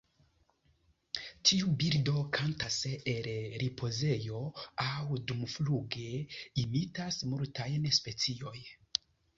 Tiu 1.49 1.67
birdo 1.83 2.15
kantas 2.37 2.77
el 3.13 3.29
ripozejo 3.65 4.41
aŭ 4.87 5.07
dumfluge; 5.33 6.11
imitas 6.65 7.25
multajn 7.37 7.89
speciojn. 8.03 8.63